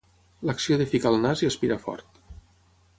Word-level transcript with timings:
L'acció 0.49 0.77
de 0.81 0.87
ficar 0.95 1.11
el 1.15 1.19
nas 1.27 1.45
i 1.45 1.51
aspirar 1.51 1.81
fort. 1.87 2.23